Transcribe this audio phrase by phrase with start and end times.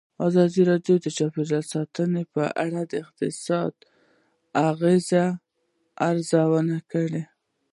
[0.27, 3.83] ازادي راډیو د چاپیریال ساتنه په اړه د اقتصادي
[4.69, 5.25] اغېزو
[6.09, 7.23] ارزونه کړې.